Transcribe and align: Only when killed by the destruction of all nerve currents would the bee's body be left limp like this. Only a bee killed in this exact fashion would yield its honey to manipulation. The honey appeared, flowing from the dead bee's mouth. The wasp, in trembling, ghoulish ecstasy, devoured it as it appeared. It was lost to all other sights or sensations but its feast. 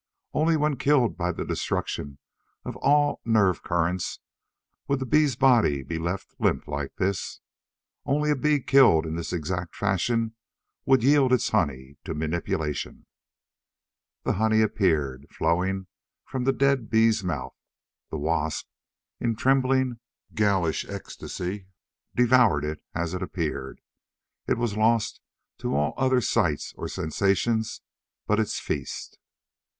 Only 0.33 0.57
when 0.57 0.77
killed 0.77 1.15
by 1.15 1.31
the 1.31 1.45
destruction 1.45 2.17
of 2.65 2.75
all 2.77 3.21
nerve 3.23 3.61
currents 3.61 4.17
would 4.87 4.97
the 4.97 5.05
bee's 5.05 5.35
body 5.35 5.83
be 5.83 5.99
left 5.99 6.33
limp 6.39 6.67
like 6.67 6.95
this. 6.95 7.39
Only 8.03 8.31
a 8.31 8.35
bee 8.35 8.61
killed 8.63 9.05
in 9.05 9.13
this 9.15 9.31
exact 9.31 9.75
fashion 9.75 10.33
would 10.87 11.03
yield 11.03 11.31
its 11.31 11.49
honey 11.49 11.97
to 12.03 12.15
manipulation. 12.15 13.05
The 14.23 14.33
honey 14.41 14.63
appeared, 14.63 15.27
flowing 15.29 15.85
from 16.25 16.45
the 16.45 16.51
dead 16.53 16.89
bee's 16.89 17.23
mouth. 17.23 17.53
The 18.09 18.17
wasp, 18.17 18.65
in 19.19 19.35
trembling, 19.35 19.99
ghoulish 20.33 20.83
ecstasy, 20.83 21.67
devoured 22.15 22.65
it 22.65 22.81
as 22.95 23.13
it 23.13 23.21
appeared. 23.21 23.81
It 24.47 24.57
was 24.57 24.75
lost 24.75 25.21
to 25.59 25.75
all 25.75 25.93
other 25.95 26.21
sights 26.21 26.73
or 26.75 26.87
sensations 26.87 27.81
but 28.25 28.39
its 28.39 28.59
feast. 28.59 29.19